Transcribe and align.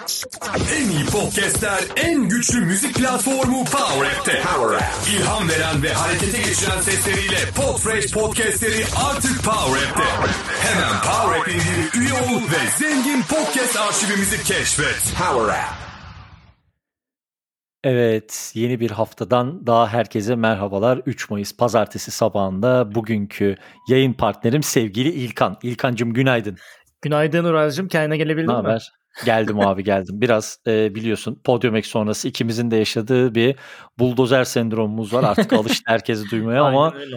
En 0.00 0.90
iyi 0.90 1.06
podcastler, 1.06 1.80
en 1.96 2.28
güçlü 2.28 2.60
müzik 2.60 2.94
platformu 2.94 3.64
Power 3.64 4.06
App'te. 4.06 4.42
Power 4.42 4.76
App. 4.76 4.84
İlham 5.16 5.48
veren 5.48 5.82
ve 5.82 5.92
harekete 5.92 6.38
geçiren 6.38 6.80
sesleriyle 6.80 7.36
Podfresh 7.56 8.12
podcastleri 8.12 8.84
artık 9.08 9.44
Power 9.44 9.88
App'te. 9.88 10.02
Hemen 10.60 10.92
Power 11.00 11.40
App 11.40 11.48
indirip 11.48 11.94
üye 11.96 12.12
ol 12.12 12.40
ve 12.42 12.70
zengin 12.78 13.22
podcast 13.22 13.76
arşivimizi 13.76 14.44
keşfet. 14.44 15.14
Power 15.18 15.54
App. 15.54 15.74
Evet, 17.84 18.52
yeni 18.54 18.80
bir 18.80 18.90
haftadan 18.90 19.66
daha 19.66 19.88
herkese 19.88 20.34
merhabalar. 20.36 21.00
3 21.06 21.30
Mayıs 21.30 21.56
pazartesi 21.56 22.10
sabahında 22.10 22.94
bugünkü 22.94 23.56
yayın 23.88 24.12
partnerim 24.12 24.62
sevgili 24.62 25.08
İlkan. 25.08 25.56
İlkancım 25.62 26.12
günaydın. 26.12 26.56
Günaydın 27.02 27.44
Uraz'cığım. 27.44 27.88
Kendine 27.88 28.16
gelebildin 28.16 28.48
Ne 28.48 28.52
mi? 28.52 28.58
haber? 28.58 28.92
Geldim 29.24 29.60
abi 29.60 29.84
geldim. 29.84 30.20
Biraz 30.20 30.58
e, 30.66 30.94
biliyorsun 30.94 31.40
Podium 31.44 31.82
sonrası 31.82 32.28
ikimizin 32.28 32.70
de 32.70 32.76
yaşadığı 32.76 33.34
bir 33.34 33.56
buldozer 33.98 34.44
sendromumuz 34.44 35.12
var. 35.14 35.24
Artık 35.24 35.52
alıştı 35.58 35.82
herkesi 35.86 36.30
duymaya 36.30 36.62
ama 36.62 36.94
öyle. 36.94 37.16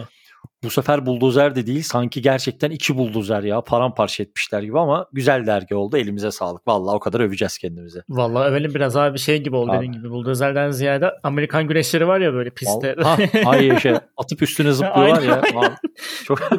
bu 0.62 0.70
sefer 0.70 1.06
buldozer 1.06 1.54
de 1.56 1.66
değil 1.66 1.82
sanki 1.82 2.22
gerçekten 2.22 2.70
iki 2.70 2.96
buldozer 2.98 3.42
ya 3.42 3.60
paramparça 3.60 4.22
etmişler 4.22 4.62
gibi 4.62 4.78
ama 4.78 5.06
güzel 5.12 5.46
dergi 5.46 5.74
oldu. 5.74 5.96
Elimize 5.96 6.30
sağlık. 6.30 6.68
Vallahi 6.68 6.94
o 6.96 7.00
kadar 7.00 7.20
öveceğiz 7.20 7.58
kendimizi. 7.58 8.00
Vallahi 8.08 8.48
övelim 8.50 8.74
biraz 8.74 8.96
abi 8.96 9.18
şey 9.18 9.42
gibi 9.42 9.56
oldu 9.56 9.70
Abi. 9.70 9.76
dediğin 9.76 9.92
gibi. 9.92 10.10
Buldozerden 10.10 10.70
ziyade 10.70 11.10
Amerikan 11.22 11.66
güreşleri 11.68 12.08
var 12.08 12.20
ya 12.20 12.32
böyle 12.32 12.50
pistte. 12.50 12.96
Ha, 13.02 13.16
ay 13.46 13.80
şey 13.80 13.94
atıp 14.16 14.42
üstüne 14.42 14.72
zıplıyorlar 14.72 15.22
ya. 15.22 15.42
Aynen. 15.54 15.76
Çok 16.24 16.40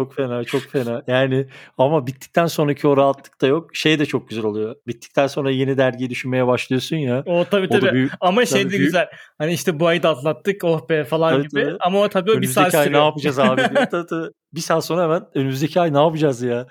çok 0.00 0.14
fena, 0.14 0.44
çok 0.44 0.62
fena. 0.62 1.02
Yani 1.06 1.46
ama 1.78 2.06
bittikten 2.06 2.46
sonraki 2.46 2.88
o 2.88 2.96
rahatlık 2.96 3.40
da 3.40 3.46
yok. 3.46 3.70
Şey 3.76 3.98
de 3.98 4.06
çok 4.06 4.28
güzel 4.28 4.44
oluyor. 4.44 4.74
Bittikten 4.86 5.26
sonra 5.26 5.50
yeni 5.50 5.78
dergiyi 5.78 6.10
düşünmeye 6.10 6.46
başlıyorsun 6.46 6.96
ya. 6.96 7.22
o 7.26 7.44
tabii 7.50 7.66
O 7.66 7.80
tabii. 7.80 7.92
büyük. 7.92 8.12
Ama 8.20 8.46
şey 8.46 8.64
de 8.64 8.70
büyük. 8.70 8.84
güzel. 8.84 9.08
Hani 9.38 9.52
işte 9.52 9.80
bu 9.80 9.86
ayı 9.86 10.02
da 10.02 10.08
atlattık 10.10 10.64
oh 10.64 10.88
be 10.88 11.04
falan 11.04 11.30
Tabii, 11.32 11.48
gibi. 11.48 11.62
tabii. 11.64 11.76
Ama 11.80 12.00
o 12.00 12.08
tabii 12.08 12.30
o 12.30 12.40
bir 12.40 12.46
saat 12.46 12.74
ay 12.74 12.80
ne 12.80 12.84
sürüyor. 12.84 13.04
yapacağız 13.04 13.38
abi? 13.38 13.56
diyor. 13.60 13.86
Tabii, 13.90 14.06
tabii. 14.06 14.30
Bir 14.52 14.60
saat 14.60 14.84
sonra 14.84 15.02
hemen 15.02 15.26
önümüzdeki 15.34 15.80
ay 15.80 15.92
ne 15.92 15.98
yapacağız 15.98 16.42
ya? 16.42 16.66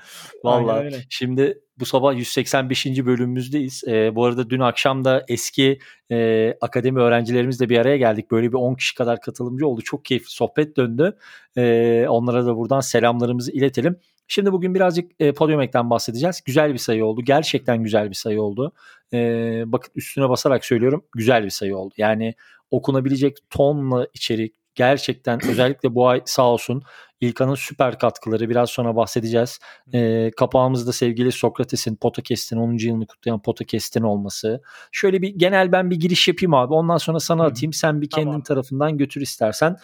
Öyle. 0.85 1.03
Şimdi 1.09 1.61
bu 1.79 1.85
sabah 1.85 2.15
185. 2.15 2.85
bölümümüzdeyiz. 2.85 3.83
Ee, 3.87 4.15
bu 4.15 4.25
arada 4.25 4.49
dün 4.49 4.59
akşam 4.59 5.05
da 5.05 5.25
eski 5.27 5.79
e, 6.11 6.53
akademi 6.61 6.99
öğrencilerimizle 6.99 7.69
bir 7.69 7.77
araya 7.77 7.97
geldik. 7.97 8.31
Böyle 8.31 8.47
bir 8.47 8.57
10 8.57 8.75
kişi 8.75 8.95
kadar 8.95 9.21
katılımcı 9.21 9.67
oldu. 9.67 9.81
Çok 9.81 10.05
keyifli 10.05 10.29
sohbet 10.29 10.77
döndü. 10.77 11.17
Ee, 11.57 12.05
onlara 12.09 12.45
da 12.45 12.55
buradan 12.55 12.79
selamlarımızı 12.79 13.51
iletelim. 13.51 13.99
Şimdi 14.27 14.51
bugün 14.51 14.75
birazcık 14.75 15.11
e, 15.19 15.33
Podium 15.33 15.61
Ek'ten 15.61 15.89
bahsedeceğiz. 15.89 16.41
Güzel 16.45 16.73
bir 16.73 16.77
sayı 16.77 17.05
oldu. 17.05 17.21
Gerçekten 17.23 17.83
güzel 17.83 18.09
bir 18.09 18.15
sayı 18.15 18.41
oldu. 18.41 18.73
Ee, 19.13 19.63
bakın 19.65 19.91
üstüne 19.95 20.29
basarak 20.29 20.65
söylüyorum. 20.65 21.05
Güzel 21.15 21.43
bir 21.43 21.49
sayı 21.49 21.77
oldu. 21.77 21.93
Yani 21.97 22.35
okunabilecek 22.71 23.37
tonla 23.49 24.07
içerik 24.13 24.55
gerçekten 24.75 25.39
özellikle 25.49 25.95
bu 25.95 26.07
ay 26.07 26.21
sağ 26.25 26.43
olsun 26.43 26.83
İlkan'ın 27.21 27.55
süper 27.55 27.99
katkıları 27.99 28.49
biraz 28.49 28.69
sonra 28.69 28.95
bahsedeceğiz. 28.95 29.59
Ee, 29.93 30.31
kapağımızda 30.37 30.93
sevgili 30.93 31.31
Sokrates'in 31.31 31.95
Potakest'in 31.95 32.57
10. 32.57 32.77
yılını 32.77 33.07
kutlayan 33.07 33.41
Potakest'in 33.41 34.01
olması. 34.01 34.61
Şöyle 34.91 35.21
bir 35.21 35.29
genel 35.29 35.71
ben 35.71 35.89
bir 35.89 35.95
giriş 35.95 36.27
yapayım 36.27 36.53
abi. 36.53 36.73
Ondan 36.73 36.97
sonra 36.97 37.19
sana 37.19 37.45
atayım. 37.45 37.73
Sen 37.73 38.01
bir 38.01 38.09
kendin 38.09 38.25
Tamam. 38.25 38.43
tarafından 38.43 38.97
götür 38.97 39.21
istersen. 39.21 39.75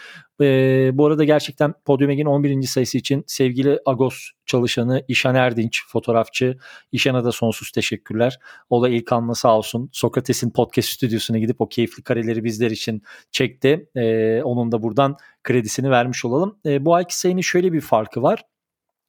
Ee, 0.41 0.91
bu 0.93 1.05
arada 1.05 1.23
gerçekten 1.23 1.73
Podium 1.85 2.09
Ege'nin 2.09 2.29
11. 2.29 2.63
sayısı 2.63 2.97
için 2.97 3.23
sevgili 3.27 3.79
Agos 3.85 4.29
çalışanı 4.45 5.03
İşan 5.07 5.35
Erdinç 5.35 5.87
fotoğrafçı. 5.87 6.57
İşan'a 6.91 7.23
da 7.23 7.31
sonsuz 7.31 7.71
teşekkürler. 7.71 8.39
O 8.69 8.81
da 8.83 8.89
İlkan'la 8.89 9.35
sağ 9.35 9.57
olsun 9.57 9.89
Sokrates'in 9.91 10.49
podcast 10.49 10.89
stüdyosuna 10.89 11.37
gidip 11.37 11.61
o 11.61 11.69
keyifli 11.69 12.03
kareleri 12.03 12.43
bizler 12.43 12.71
için 12.71 13.01
çekti. 13.31 13.89
Ee, 13.95 14.41
onun 14.43 14.71
da 14.71 14.83
buradan 14.83 15.17
kredisini 15.45 15.91
vermiş 15.91 16.25
olalım. 16.25 16.59
Ee, 16.65 16.85
bu 16.85 16.95
ayki 16.95 17.19
sayının 17.19 17.41
şöyle 17.41 17.73
bir 17.73 17.81
farkı 17.81 18.21
var. 18.21 18.43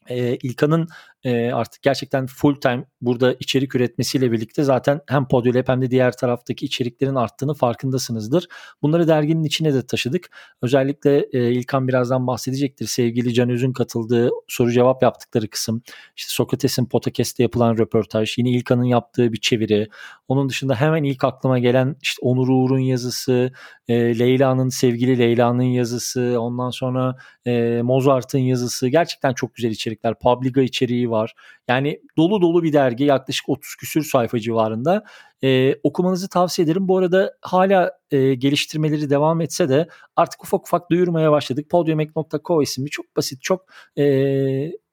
Ee, 0.09 0.37
İlkan'ın 0.37 0.89
e, 1.25 1.53
artık 1.53 1.83
gerçekten 1.83 2.27
full 2.27 2.55
time 2.55 2.85
burada 3.01 3.33
içerik 3.33 3.75
üretmesiyle 3.75 4.33
birlikte 4.33 4.63
zaten 4.63 5.01
hem 5.09 5.29
Podyolab 5.29 5.69
hem 5.69 5.83
de 5.83 5.91
diğer 5.91 6.17
taraftaki 6.17 6.67
içeriklerin 6.67 7.15
arttığını 7.15 7.55
farkındasınızdır. 7.55 8.49
Bunları 8.83 9.09
derginin 9.09 9.45
içine 9.45 9.75
de 9.75 9.87
taşıdık. 9.87 10.31
Özellikle 10.63 11.27
e, 11.33 11.53
İlkan 11.53 11.89
birazdan 11.89 12.27
bahsedecektir. 12.27 12.87
Sevgili 12.87 13.35
Can 13.35 13.51
Öz'ün 13.51 13.73
katıldığı 13.73 14.31
soru 14.49 14.73
cevap 14.73 15.03
yaptıkları 15.03 15.49
kısım. 15.49 15.83
İşte 16.17 16.31
Sokrates'in 16.31 16.87
podcast'te 16.87 17.43
yapılan 17.43 17.79
röportaj. 17.79 18.39
Yine 18.39 18.51
İlkan'ın 18.51 18.85
yaptığı 18.85 19.33
bir 19.33 19.41
çeviri. 19.41 19.89
Onun 20.29 20.49
dışında 20.49 20.75
hemen 20.75 21.05
ilk 21.05 21.25
aklıma 21.25 21.59
gelen 21.59 21.97
işte 22.03 22.19
Onur 22.23 22.49
Uğur'un 22.49 22.79
yazısı, 22.79 23.53
e, 23.89 24.19
Leyla'nın 24.19 24.69
sevgili 24.69 25.19
Leyla'nın 25.19 25.63
yazısı, 25.63 26.37
ondan 26.41 26.71
sonra 26.71 27.17
e, 27.47 27.83
Mozart'ın 27.83 28.39
yazısı. 28.39 28.89
Gerçekten 28.89 29.35
çok 29.35 29.55
güzel 29.55 29.71
içerikler. 29.71 30.19
Publica 30.19 30.63
içeriği 30.63 31.06
var. 31.11 31.35
Yani 31.69 32.01
dolu 32.17 32.43
dolu 32.43 32.63
bir 32.63 32.73
dergi 32.73 33.05
yaklaşık 33.05 33.49
30 33.49 33.77
küsür 33.77 34.03
sayfa 34.03 34.39
civarında. 34.39 35.05
E, 35.45 35.75
okumanızı 35.83 36.29
tavsiye 36.29 36.65
ederim. 36.65 36.89
Bu 36.89 36.99
arada 36.99 37.35
hala 37.43 37.93
e, 38.11 38.35
geliştirmeleri 38.35 39.11
devam 39.11 39.41
etse 39.41 39.69
de 39.69 39.89
artık 40.17 40.45
ufak 40.45 40.67
ufak 40.67 40.91
duyurmaya 40.91 41.33
başladık. 41.33 41.71
Podiumek.co 41.71 42.63
isimli 42.63 42.91
çok 42.91 43.17
basit, 43.17 43.43
çok 43.43 43.67
e, 43.99 44.05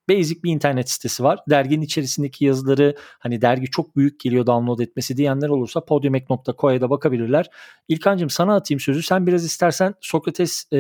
basic 0.10 0.44
bir 0.44 0.52
internet 0.52 0.90
sitesi 0.90 1.24
var. 1.24 1.40
Derginin 1.50 1.82
içerisindeki 1.82 2.46
yazıları 2.46 2.96
hani 3.20 3.42
dergi 3.42 3.66
çok 3.72 3.96
büyük 3.96 4.20
geliyor 4.20 4.46
download 4.46 4.80
etmesi 4.80 5.18
diyenler 5.18 5.50
olursa 5.50 5.86
podiumek.co'ya 5.86 6.82
da 6.82 6.90
bakabilirler. 6.90 7.50
İlkancığım 7.88 8.30
sana 8.30 8.56
atayım 8.56 8.80
sözü. 8.80 9.04
Sen 9.04 9.28
biraz 9.28 9.46
istersen 9.46 9.94
Sokrates 10.02 10.66
e, 10.72 10.78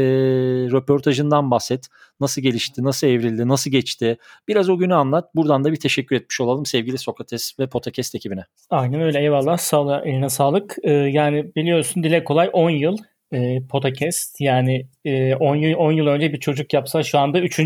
röportajından 0.71 1.51
bahset. 1.51 1.87
Nasıl 2.19 2.41
gelişti, 2.41 2.83
nasıl 2.83 3.07
evrildi, 3.07 3.47
nasıl 3.47 3.71
geçti? 3.71 4.17
Biraz 4.47 4.69
o 4.69 4.77
günü 4.77 4.95
anlat. 4.95 5.35
Buradan 5.35 5.63
da 5.63 5.71
bir 5.71 5.79
teşekkür 5.79 6.15
etmiş 6.15 6.41
olalım 6.41 6.65
sevgili 6.65 6.97
Sokrates 6.97 7.59
ve 7.59 7.67
Podcast 7.67 8.15
ekibine. 8.15 8.45
Aynen 8.69 9.01
öyle 9.01 9.19
eyvallah. 9.19 9.57
Sağ 9.57 9.81
ol, 9.81 9.91
eline 10.05 10.29
sağlık. 10.29 10.75
Ee, 10.83 10.91
yani 10.91 11.55
biliyorsun 11.55 12.03
dile 12.03 12.23
kolay 12.23 12.49
10 12.53 12.69
yıl 12.69 12.97
e, 13.33 13.67
podcast. 13.67 14.41
Yani 14.41 14.87
e, 15.05 15.35
10 15.35 15.55
yıl 15.55 15.77
10 15.77 15.91
yıl 15.91 16.07
önce 16.07 16.33
bir 16.33 16.39
çocuk 16.39 16.73
yapsa 16.73 17.03
şu 17.03 17.19
anda 17.19 17.39
3. 17.39 17.59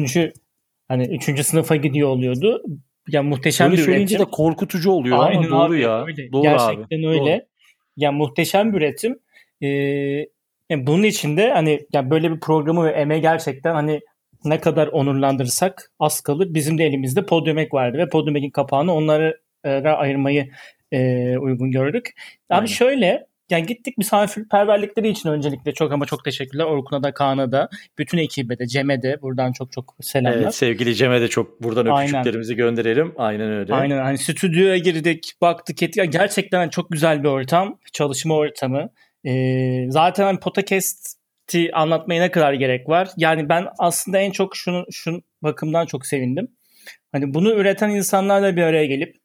hani 0.88 1.08
3. 1.16 1.44
sınıfa 1.46 1.75
gidiyor 1.75 2.09
oluyordu. 2.09 2.64
Ya 3.08 3.24
muhteşem 3.24 3.68
Böyle 3.70 3.78
bir 3.78 3.86
söyleyince 3.86 4.16
üretim. 4.16 4.28
de 4.28 4.31
korkutucu 4.31 4.92
oluyor 4.92 5.18
Aynen 5.20 5.38
ama 5.38 5.50
doğru 5.50 5.74
abi, 5.74 5.81
ya. 5.81 6.06
öyle. 6.06 6.31
Doğru 6.31 6.42
Gerçekten 6.44 6.98
abi. 7.00 7.08
öyle. 7.08 7.20
Doğru. 7.20 7.42
Ya 7.98 8.12
muhteşem 8.12 8.74
bir 8.74 8.78
üretim. 8.78 9.20
Ee, 9.62 9.68
yani 10.70 10.88
bunun 10.88 11.03
içinde 11.03 11.50
hani 11.52 11.80
ya 11.94 12.09
böyle 12.09 12.31
bir 12.31 12.40
programı 12.40 12.86
ve 12.86 12.90
emeği 12.92 13.22
gerçekten 13.22 13.74
hani 13.74 14.00
ne 14.46 14.59
kadar 14.59 14.88
onurlandırırsak 14.88 15.92
az 16.00 16.22
kalır. 16.22 16.47
Bizim 16.53 16.78
de 16.78 16.84
elimizde 16.86 17.26
Podium 17.26 17.58
Ek 17.58 17.70
vardı 17.74 17.97
ve 17.97 18.09
Podium 18.09 18.36
Ek'in 18.36 18.50
kapağını 18.52 18.94
onlara 18.94 19.34
ayırmayı 19.97 20.50
e, 20.92 21.38
uygun 21.38 21.72
gördük. 21.72 22.09
Abi 22.50 22.56
Aynen. 22.56 22.66
şöyle 22.66 23.26
yani 23.50 23.66
gittik 23.66 23.97
misafirperverlikleri 23.97 25.09
için 25.09 25.30
öncelikle 25.30 25.74
çok 25.74 25.91
ama 25.91 26.06
çok 26.06 26.24
teşekkürler. 26.24 26.63
Orkun'a 26.63 27.03
da 27.03 27.13
Kaan'a 27.13 27.52
da 27.52 27.69
bütün 27.97 28.18
ekibe 28.18 28.59
de 28.59 28.68
Cem'e 28.68 29.02
de 29.02 29.22
buradan 29.22 29.52
çok 29.52 29.72
çok 29.72 29.96
selamlar. 30.02 30.38
Evet 30.38 30.56
sevgili 30.56 30.96
Cem'e 30.96 31.22
de 31.22 31.28
çok 31.28 31.63
buradan 31.63 31.85
Aynen. 31.85 32.09
öpücüklerimizi 32.09 32.56
gönderelim. 32.56 33.13
Aynen 33.18 33.52
öyle. 33.52 33.74
Aynen 33.74 33.97
hani 33.97 34.18
stüdyoya 34.18 34.78
girdik 34.78 35.34
baktık 35.41 35.84
ettik. 35.84 35.97
Ya 35.97 36.06
gerçekten 36.06 36.69
çok 36.69 36.91
güzel 36.91 37.24
bir 37.24 37.28
ortam. 37.28 37.80
Çalışma 37.94 38.35
ortamı. 38.35 38.90
Ee, 39.25 39.85
zaten 39.90 40.24
hani 40.24 40.40
podcast'i 40.40 41.72
anlatmaya 41.74 42.22
ne 42.22 42.31
kadar 42.31 42.53
gerek 42.53 42.90
var? 42.90 43.09
Yani 43.18 43.50
ben 43.50 43.68
aslında 43.79 44.18
en 44.18 44.31
çok 44.31 44.56
şunu 44.56 44.85
şun 44.91 45.24
bakımdan 45.44 45.85
çok 45.85 46.06
sevindim. 46.06 46.47
Hani 47.12 47.34
bunu 47.34 47.53
üreten 47.53 47.90
insanlarla 47.90 48.56
bir 48.56 48.62
araya 48.62 48.85
gelip 48.85 49.16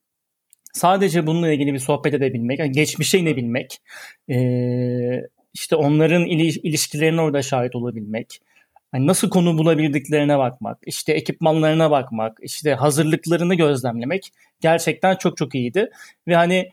sadece 0.72 1.26
bununla 1.26 1.52
ilgili 1.52 1.72
bir 1.74 1.78
sohbet 1.78 2.14
edebilmek, 2.14 2.58
yani 2.58 2.72
geçmişe 2.72 3.18
inebilmek, 3.18 3.78
ee, 4.30 5.22
işte 5.54 5.76
onların 5.76 6.26
ili- 6.26 6.60
ilişkilerine 6.62 7.20
orada 7.20 7.42
şahit 7.42 7.76
olabilmek, 7.76 8.40
hani 8.92 9.06
nasıl 9.06 9.30
konu 9.30 9.58
bulabildiklerine 9.58 10.38
bakmak, 10.38 10.78
işte 10.86 11.12
ekipmanlarına 11.12 11.90
bakmak, 11.90 12.38
işte 12.42 12.74
hazırlıklarını 12.74 13.54
gözlemlemek 13.54 14.32
gerçekten 14.60 15.16
çok 15.16 15.36
çok 15.36 15.54
iyiydi. 15.54 15.90
Ve 16.28 16.34
hani 16.34 16.70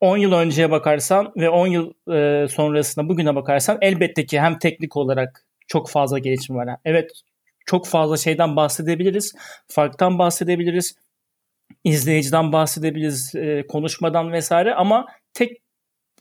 10 0.00 0.16
yıl 0.16 0.32
önceye 0.32 0.70
bakarsan 0.70 1.32
ve 1.36 1.50
10 1.50 1.66
yıl 1.66 1.92
e, 2.12 2.48
sonrasına 2.48 3.08
bugüne 3.08 3.34
bakarsan 3.34 3.78
elbette 3.80 4.26
ki 4.26 4.40
hem 4.40 4.58
teknik 4.58 4.96
olarak 4.96 5.44
çok 5.66 5.90
fazla 5.90 6.18
gelişim 6.18 6.56
var. 6.56 6.68
Evet 6.84 7.10
çok 7.66 7.86
fazla 7.86 8.16
şeyden 8.16 8.56
bahsedebiliriz, 8.56 9.34
farktan 9.68 10.18
bahsedebiliriz, 10.18 10.94
izleyiciden 11.84 12.52
bahsedebiliriz, 12.52 13.34
e, 13.34 13.64
konuşmadan 13.68 14.32
vesaire 14.32 14.74
ama 14.74 15.06
tek 15.34 15.56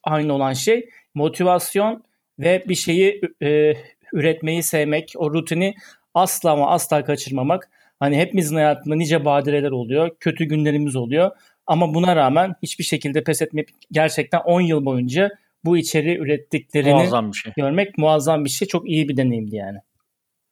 aynı 0.04 0.34
olan 0.34 0.54
şey 0.54 0.90
motivasyon 1.16 2.04
ve 2.40 2.64
bir 2.68 2.76
şeyi 2.76 3.22
e, 3.44 3.74
üretmeyi 4.14 4.64
sevmek, 4.64 5.14
o 5.18 5.34
rutini 5.34 5.76
asla 6.14 6.52
ama 6.52 6.72
asla 6.72 7.04
kaçırmamak. 7.04 7.70
Hani 8.00 8.18
hepimizin 8.18 8.56
hayatında 8.56 8.96
nice 8.96 9.26
badireler 9.26 9.72
oluyor, 9.72 10.12
kötü 10.20 10.46
günlerimiz 10.46 10.96
oluyor. 10.96 11.32
Ama 11.68 11.94
buna 11.94 12.16
rağmen 12.16 12.56
hiçbir 12.64 12.84
şekilde 12.84 13.24
pes 13.24 13.42
etmeyip 13.42 13.70
gerçekten 13.92 14.40
10 14.40 14.62
yıl 14.62 14.86
boyunca 14.86 15.30
bu 15.66 15.78
içeriği 15.78 16.18
ürettiklerini 16.18 16.94
muazzam 16.94 17.32
bir 17.32 17.38
şey. 17.38 17.54
görmek 17.58 17.98
muazzam 17.98 18.46
bir 18.46 18.50
şey. 18.50 18.68
Çok 18.68 18.90
iyi 18.90 19.10
bir 19.10 19.18
deneyimdi 19.18 19.56
yani. 19.56 19.78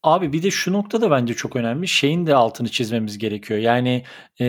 Abi 0.06 0.34
bir 0.34 0.44
de 0.44 0.52
şu 0.52 0.74
nokta 0.74 1.02
da 1.02 1.12
bence 1.12 1.34
çok 1.34 1.56
önemli. 1.56 1.88
Şeyin 1.88 2.25
de 2.28 2.36
altını 2.36 2.69
çizmemiz 2.69 3.18
gerekiyor. 3.18 3.60
Yani 3.60 4.04
e, 4.40 4.46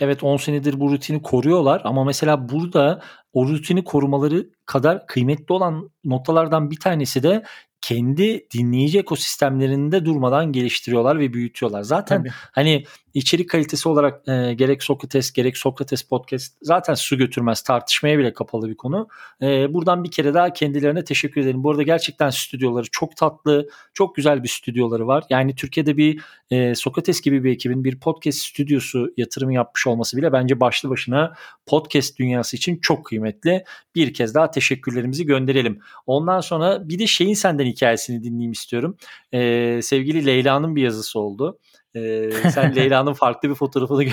evet 0.00 0.22
10 0.22 0.36
senedir 0.36 0.80
bu 0.80 0.90
rutini 0.92 1.22
koruyorlar 1.22 1.82
ama 1.84 2.04
mesela 2.04 2.48
burada 2.48 3.02
o 3.32 3.48
rutini 3.48 3.84
korumaları 3.84 4.50
kadar 4.66 5.06
kıymetli 5.06 5.52
olan 5.52 5.90
noktalardan 6.04 6.70
bir 6.70 6.80
tanesi 6.80 7.22
de 7.22 7.42
kendi 7.86 8.46
dinleyici 8.50 8.98
ekosistemlerinde 8.98 10.04
durmadan 10.04 10.52
geliştiriyorlar 10.52 11.18
ve 11.18 11.32
büyütüyorlar. 11.32 11.82
Zaten 11.82 12.18
Tabii. 12.18 12.30
hani 12.52 12.84
içerik 13.14 13.50
kalitesi 13.50 13.88
olarak 13.88 14.28
e, 14.28 14.54
gerek 14.54 14.82
Sokrates 14.82 15.32
gerek 15.32 15.58
Sokrates 15.58 16.02
podcast 16.02 16.56
zaten 16.62 16.94
su 16.94 17.18
götürmez 17.18 17.62
tartışmaya 17.62 18.18
bile 18.18 18.32
kapalı 18.32 18.68
bir 18.68 18.76
konu. 18.76 19.08
E, 19.42 19.74
buradan 19.74 20.04
bir 20.04 20.10
kere 20.10 20.34
daha 20.34 20.52
kendilerine 20.52 21.04
teşekkür 21.04 21.40
ederim. 21.40 21.64
Bu 21.64 21.70
arada 21.70 21.82
gerçekten 21.82 22.30
stüdyoları 22.30 22.86
çok 22.92 23.16
tatlı, 23.16 23.68
çok 23.94 24.16
güzel 24.16 24.42
bir 24.42 24.48
stüdyoları 24.48 25.06
var. 25.06 25.24
Yani 25.30 25.54
Türkiye'de 25.54 25.96
bir 25.96 26.20
e, 26.50 26.74
Sokrates 26.74 27.20
gibi 27.20 27.44
bir 27.44 27.50
ekibin 27.52 27.84
bir 27.84 28.00
podcast 28.00 28.38
stüdyosu 28.38 29.12
yatırımı 29.16 29.54
yapmış 29.54 29.86
olması 29.86 30.16
bile 30.16 30.32
bence 30.32 30.60
başlı 30.60 30.90
başına 30.90 31.34
podcast 31.66 32.18
dünyası 32.18 32.56
için 32.56 32.78
çok 32.82 33.06
kıymetli. 33.06 33.64
Bir 33.94 34.14
kez 34.14 34.34
daha 34.34 34.50
teşekkürlerimizi 34.50 35.26
gönderelim. 35.26 35.80
Ondan 36.06 36.40
sonra 36.40 36.88
bir 36.88 36.98
de 36.98 37.06
şeyin 37.06 37.34
senden 37.34 37.66
hikayesini 37.76 38.22
dinleyeyim 38.22 38.52
istiyorum. 38.52 38.96
E, 39.32 39.80
sevgili 39.82 40.26
Leyla'nın 40.26 40.76
bir 40.76 40.82
yazısı 40.82 41.20
oldu. 41.20 41.58
Ee, 41.96 42.30
sen 42.50 42.76
Leyla'nın 42.76 43.12
farklı 43.12 43.50
bir 43.50 43.54
fotoğrafını 43.54 44.04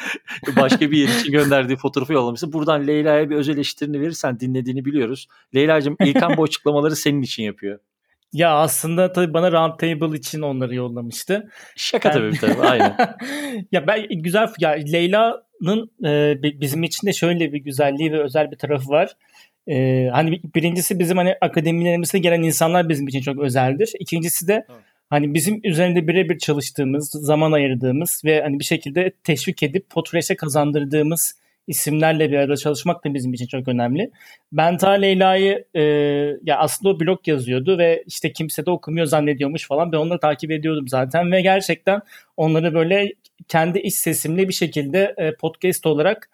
başka 0.56 0.90
bir 0.90 0.98
yer 0.98 1.08
için 1.08 1.32
gönderdiği 1.32 1.76
fotoğrafı 1.76 2.12
yollamışsın. 2.12 2.52
Buradan 2.52 2.86
Leyla'ya 2.86 3.30
bir 3.30 3.36
öz 3.36 3.48
eleştirini 3.48 4.00
verirsen 4.00 4.40
dinlediğini 4.40 4.84
biliyoruz. 4.84 5.28
Leyla'cığım 5.54 5.96
İlkan 6.04 6.36
bu 6.36 6.42
açıklamaları 6.42 6.96
senin 6.96 7.22
için 7.22 7.42
yapıyor. 7.42 7.78
Ya 8.32 8.54
aslında 8.54 9.12
tabii 9.12 9.34
bana 9.34 9.52
Roundtable 9.52 10.18
için 10.18 10.42
onları 10.42 10.74
yollamıştı. 10.74 11.50
Şaka 11.76 12.08
ben... 12.08 12.14
tabii 12.14 12.38
tabii 12.38 12.66
aynen. 12.66 12.96
ya 13.72 13.86
ben 13.86 14.06
güzel 14.10 14.48
ya 14.58 14.70
Leyla'nın 14.70 15.90
e, 16.04 16.42
bizim 16.60 16.82
için 16.82 17.06
de 17.06 17.12
şöyle 17.12 17.52
bir 17.52 17.58
güzelliği 17.58 18.12
ve 18.12 18.22
özel 18.22 18.50
bir 18.50 18.58
tarafı 18.58 18.88
var. 18.88 19.16
E, 19.68 20.08
hani 20.12 20.40
birincisi 20.54 20.98
bizim 20.98 21.16
hani 21.16 21.34
akademilerimize 21.40 22.18
gelen 22.18 22.42
insanlar 22.42 22.88
bizim 22.88 23.08
için 23.08 23.20
çok 23.20 23.38
özeldir. 23.38 23.92
İkincisi 24.00 24.48
de 24.48 24.66
evet 24.70 24.86
hani 25.10 25.34
bizim 25.34 25.60
üzerinde 25.64 26.08
birebir 26.08 26.38
çalıştığımız, 26.38 27.10
zaman 27.10 27.52
ayırdığımız 27.52 28.22
ve 28.24 28.42
hani 28.42 28.60
bir 28.60 28.64
şekilde 28.64 29.10
teşvik 29.24 29.62
edip 29.62 29.90
Potreş'e 29.90 30.36
kazandırdığımız 30.36 31.34
isimlerle 31.66 32.30
bir 32.30 32.36
arada 32.36 32.56
çalışmak 32.56 33.04
da 33.04 33.14
bizim 33.14 33.32
için 33.32 33.46
çok 33.46 33.68
önemli. 33.68 34.10
Ben 34.52 34.76
ta 34.76 34.90
Leyla'yı 34.90 35.64
e, 35.74 35.82
ya 36.42 36.58
aslında 36.58 36.94
o 36.94 37.00
blog 37.00 37.28
yazıyordu 37.28 37.78
ve 37.78 38.04
işte 38.06 38.32
kimse 38.32 38.66
de 38.66 38.70
okumuyor 38.70 39.06
zannediyormuş 39.06 39.66
falan. 39.66 39.92
Ben 39.92 39.98
onları 39.98 40.20
takip 40.20 40.50
ediyordum 40.50 40.88
zaten 40.88 41.32
ve 41.32 41.40
gerçekten 41.40 42.00
onları 42.36 42.74
böyle 42.74 43.12
kendi 43.48 43.78
iç 43.78 43.94
sesimle 43.94 44.48
bir 44.48 44.52
şekilde 44.52 45.14
e, 45.16 45.34
podcast 45.34 45.86
olarak 45.86 46.30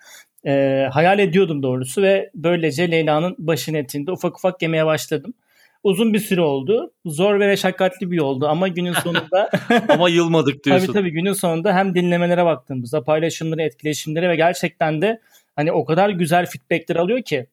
e, 0.47 0.87
hayal 0.93 1.19
ediyordum 1.19 1.62
doğrusu 1.62 2.03
ve 2.03 2.31
böylece 2.35 2.91
Leyla'nın 2.91 3.37
başın 3.39 3.75
etinde 3.75 4.12
ufak 4.12 4.37
ufak 4.37 4.62
yemeye 4.62 4.87
başladım 4.87 5.35
uzun 5.83 6.12
bir 6.12 6.19
süre 6.19 6.41
oldu. 6.41 6.93
Zor 7.06 7.41
ve 7.41 7.47
meşakkatli 7.47 8.11
bir 8.11 8.17
yoldu 8.17 8.47
ama 8.47 8.69
günün 8.69 8.93
sonunda 8.93 9.50
ama 9.89 10.09
yılmadık 10.09 10.65
diyorsun. 10.65 10.87
tabii 10.87 10.99
tabii 10.99 11.11
günün 11.11 11.33
sonunda 11.33 11.75
hem 11.75 11.94
dinlemelere 11.94 12.44
baktığımızda 12.44 13.05
paylaşımları, 13.05 13.62
etkileşimleri 13.62 14.29
ve 14.29 14.37
gerçekten 14.37 15.03
de 15.03 15.21
hani 15.56 15.73
o 15.73 15.85
kadar 15.85 16.09
güzel 16.09 16.47
feedbackler 16.47 16.97
alıyor 16.97 17.23
ki. 17.23 17.47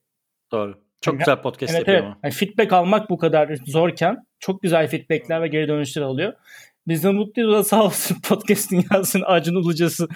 Doğru. 0.52 0.78
Çok 1.02 1.14
yani, 1.14 1.20
güzel 1.20 1.42
podcast 1.42 1.74
evet, 1.74 1.80
yapıyor 1.80 2.04
evet. 2.04 2.18
Yani 2.24 2.34
feedback 2.34 2.74
almak 2.74 3.10
bu 3.10 3.18
kadar 3.18 3.56
zorken 3.66 4.26
çok 4.40 4.62
güzel 4.62 4.88
feedbackler 4.88 5.42
ve 5.42 5.48
geri 5.48 5.68
dönüşler 5.68 6.02
alıyor. 6.02 6.34
Biz 6.88 7.04
de 7.04 7.12
mutluyuz. 7.12 7.54
Da 7.54 7.64
sağ 7.64 7.84
olsun 7.84 8.18
podcast 8.30 8.72
dünyasının 8.72 9.24
Acun 9.28 9.64
Ilıcası. 9.64 10.08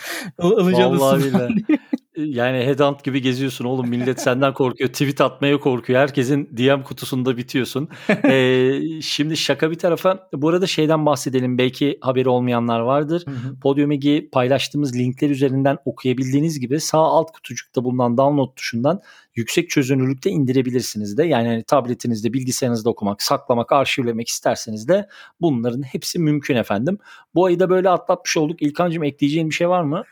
Ilıcalısı. 0.42 1.02
Vallahi 1.02 1.24
billahi. 1.24 1.54
yani 2.18 2.58
headhunt 2.58 3.04
gibi 3.04 3.22
geziyorsun 3.22 3.66
oğlum 3.66 3.90
millet 3.90 4.22
senden 4.22 4.54
korkuyor 4.54 4.90
tweet 4.90 5.22
atmaya 5.22 5.60
korkuyor 5.60 6.00
herkesin 6.00 6.50
DM 6.58 6.84
kutusunda 6.84 7.38
bitiyorsun. 7.38 7.90
ee, 8.26 9.02
şimdi 9.02 9.38
şaka 9.38 9.72
bir 9.72 9.76
tarafa 9.76 10.30
bu 10.34 10.50
arada 10.50 10.68
şeyden 10.68 11.06
bahsedelim 11.06 11.58
belki 11.58 11.98
haberi 12.02 12.30
olmayanlar 12.30 12.80
vardır. 12.80 13.26
Podium 13.62 13.92
Egi 13.92 14.30
paylaştığımız 14.32 14.98
linkler 14.98 15.30
üzerinden 15.30 15.78
okuyabildiğiniz 15.86 16.60
gibi 16.60 16.80
sağ 16.80 17.00
alt 17.00 17.32
kutucukta 17.32 17.84
bulunan 17.84 18.18
download 18.18 18.56
tuşundan 18.56 19.02
yüksek 19.36 19.70
çözünürlükte 19.70 20.30
indirebilirsiniz 20.30 21.18
de. 21.18 21.26
Yani 21.26 21.48
hani 21.48 21.64
tabletinizde 21.64 22.34
bilgisayarınızda 22.34 22.90
okumak, 22.90 23.22
saklamak, 23.22 23.72
arşivlemek 23.72 24.28
isterseniz 24.28 24.88
de 24.88 25.08
bunların 25.42 25.82
hepsi 25.82 26.20
mümkün 26.20 26.56
efendim. 26.56 26.98
Bu 27.36 27.46
ayı 27.46 27.60
da 27.60 27.70
böyle 27.70 27.90
atlatmış 27.90 28.38
olduk. 28.38 28.62
İlkancığım 28.62 29.04
ekleyeceğin 29.04 29.50
bir 29.50 29.56
şey 29.56 29.70
var 29.70 29.84
mı? 29.84 30.04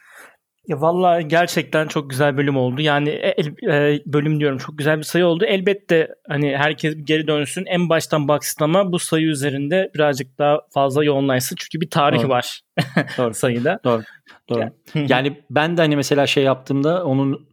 Ya 0.68 0.82
vallahi 0.82 1.28
gerçekten 1.28 1.88
çok 1.88 2.10
güzel 2.10 2.38
bölüm 2.38 2.58
oldu. 2.58 2.82
Yani 2.82 3.10
e, 3.10 3.34
el, 3.38 3.48
e, 3.48 4.02
bölüm 4.06 4.40
diyorum 4.40 4.58
çok 4.58 4.78
güzel 4.78 4.98
bir 4.98 5.04
sayı 5.04 5.26
oldu. 5.26 5.46
Elbette 5.46 6.08
hani 6.28 6.58
herkes 6.58 6.96
geri 7.04 7.28
dönsün. 7.28 7.66
En 7.66 7.90
baştan 7.90 8.28
baksın 8.28 8.64
ama 8.64 8.92
bu 8.92 9.00
sayı 9.00 9.28
üzerinde 9.28 9.92
birazcık 9.96 10.38
daha 10.38 10.60
fazla 10.74 11.04
yoğunlaşsın. 11.04 11.56
Çünkü 11.60 11.82
bir 11.82 11.90
tarih 11.90 12.20
Doğru. 12.20 12.30
var 12.30 12.62
Doğru. 13.18 13.34
sayıda. 13.34 13.80
Doğru. 13.84 14.04
Doğru. 14.50 14.70
yani 14.96 15.44
ben 15.50 15.78
de 15.78 15.82
hani 15.82 15.96
mesela 15.96 16.28
şey 16.28 16.44
yaptığımda 16.44 17.06
onun 17.06 17.50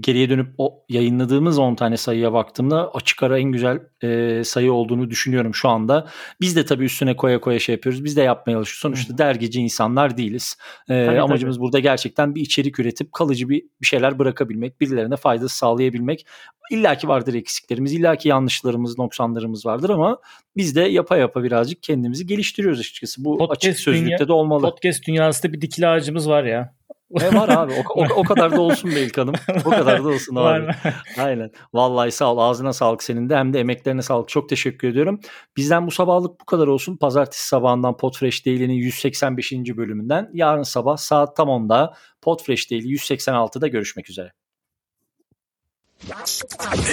geriye 0.00 0.30
dönüp 0.30 0.54
o 0.58 0.84
yayınladığımız 0.88 1.58
10 1.58 1.74
tane 1.74 1.96
sayıya 1.96 2.32
baktığımda 2.32 2.90
açık 2.94 3.22
ara 3.22 3.38
en 3.38 3.52
güzel 3.52 3.80
e, 4.02 4.44
sayı 4.44 4.72
olduğunu 4.72 5.10
düşünüyorum 5.10 5.54
şu 5.54 5.68
anda. 5.68 6.08
Biz 6.40 6.56
de 6.56 6.64
tabii 6.64 6.84
üstüne 6.84 7.16
koya 7.16 7.40
koya 7.40 7.58
şey 7.58 7.74
yapıyoruz. 7.74 8.04
Biz 8.04 8.16
de 8.16 8.22
yapmaya 8.22 8.52
çalışıyoruz. 8.52 8.80
Sonuçta 8.80 9.18
dergici 9.18 9.60
insanlar 9.60 10.16
değiliz. 10.16 10.56
E, 10.88 11.06
tabii, 11.06 11.20
amacımız 11.20 11.56
tabii. 11.56 11.62
burada 11.62 11.78
gerçekten 11.78 12.34
bir 12.34 12.40
içerik 12.40 12.78
üretip 12.78 13.12
kalıcı 13.12 13.48
bir, 13.48 13.62
bir 13.80 13.86
şeyler 13.86 14.18
bırakabilmek, 14.18 14.80
birilerine 14.80 15.16
fayda 15.16 15.48
sağlayabilmek. 15.48 16.26
İlla 16.72 16.94
ki 16.94 17.08
vardır 17.08 17.34
eksiklerimiz, 17.34 17.92
illa 17.92 18.16
ki 18.16 18.28
yanlışlarımız, 18.28 18.98
noksanlarımız 18.98 19.66
vardır 19.66 19.90
ama 19.90 20.18
biz 20.56 20.76
de 20.76 20.80
yapa 20.80 21.16
yapa 21.16 21.42
birazcık 21.42 21.82
kendimizi 21.82 22.26
geliştiriyoruz 22.26 22.80
açıkçası. 22.80 23.24
Bu 23.24 23.38
podcast 23.38 23.64
açık 23.64 23.80
sözlükte 23.80 24.18
dünya, 24.18 24.28
de 24.28 24.32
olmalı. 24.32 24.62
Podcast 24.62 25.06
dünyasında 25.06 25.52
bir 25.52 25.60
dikili 25.60 25.86
ağacımız 25.86 26.28
var 26.28 26.44
ya. 26.44 26.74
E 27.20 27.34
var 27.34 27.48
abi. 27.48 27.72
O, 27.72 28.00
o, 28.00 28.06
o 28.16 28.22
kadar 28.22 28.52
da 28.52 28.60
olsun 28.60 28.90
be 28.90 29.00
İlkan'ım. 29.00 29.34
O 29.64 29.70
kadar 29.70 30.04
da 30.04 30.08
olsun 30.08 30.36
abi. 30.36 30.72
Aynen. 31.18 31.50
Vallahi 31.74 32.10
sağ 32.10 32.32
ol. 32.32 32.38
Ağzına 32.38 32.72
sağlık 32.72 33.02
senin 33.02 33.28
de 33.28 33.36
hem 33.36 33.52
de 33.52 33.60
emeklerine 33.60 34.02
sağlık. 34.02 34.28
Çok 34.28 34.48
teşekkür 34.48 34.88
ediyorum. 34.88 35.20
Bizden 35.56 35.86
bu 35.86 35.90
sabahlık 35.90 36.40
bu 36.40 36.44
kadar 36.44 36.66
olsun. 36.66 36.96
Pazartesi 36.96 37.48
sabahından 37.48 37.96
Podfresh 37.96 38.46
Daily'nin 38.46 38.74
185. 38.74 39.52
bölümünden 39.52 40.30
yarın 40.32 40.62
sabah 40.62 40.96
saat 40.96 41.36
tam 41.36 41.48
10'da 41.48 41.94
Podfresh 42.22 42.70
Daily 42.70 42.94
186'da 42.94 43.68
görüşmek 43.68 44.10
üzere. 44.10 44.32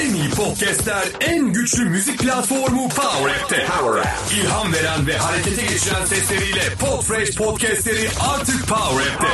En 0.01 0.13
iyi 0.13 0.29
podcastler, 0.29 1.03
en 1.19 1.53
güçlü 1.53 1.85
müzik 1.85 2.19
platformu 2.19 2.89
Power 2.89 3.35
App'te. 3.35 3.65
Power 3.65 4.01
App. 4.01 4.31
İlham 4.33 4.73
veren 4.73 5.07
ve 5.07 5.17
harekete 5.17 5.61
geçiren 5.61 6.05
sesleriyle 6.05 6.61
Podfresh 6.79 7.35
podcastleri 7.35 8.09
artık 8.33 8.67
Power 8.67 9.13
App'te. 9.13 9.27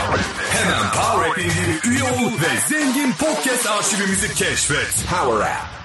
Hemen 0.49 0.91
Power 0.91 1.29
App 1.29 1.85
üye 1.85 2.03
ol 2.03 2.31
ve 2.31 2.69
zengin 2.69 3.13
podcast 3.13 3.67
arşivimizi 3.67 4.33
keşfet. 4.33 5.05
Power 5.09 5.51
App. 5.51 5.84